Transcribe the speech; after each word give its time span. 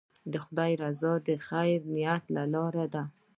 د 0.31 0.33
خدای 0.45 0.71
رضا 0.83 1.13
د 1.27 1.29
خیر 1.47 1.79
نیت 1.93 2.23
له 2.35 2.43
لارې 2.53 2.85
ده. 2.93 3.03